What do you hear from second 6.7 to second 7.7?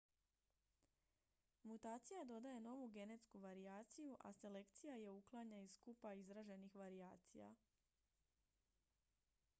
varijacija